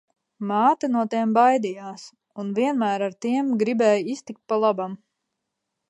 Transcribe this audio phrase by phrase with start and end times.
[0.51, 2.07] Māte no tiem baidījās
[2.45, 4.99] un vienmēr ar tiem gribēja iztikt pa labam.